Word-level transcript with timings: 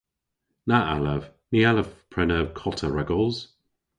Na 0.69 0.77
allav. 0.93 1.21
Ny 1.51 1.59
allav 1.69 1.87
prena 2.11 2.39
kota 2.59 2.87
ragos. 2.95 3.37